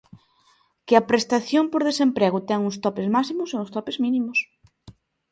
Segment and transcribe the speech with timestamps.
[0.87, 4.39] Que a prestación por desemprego ten uns topes máximos e uns topes mínimos.